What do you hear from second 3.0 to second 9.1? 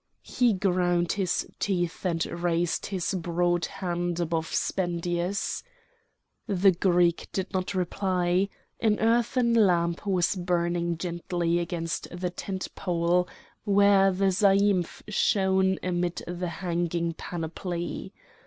broad hand above Spendius. The Greek did not reply. An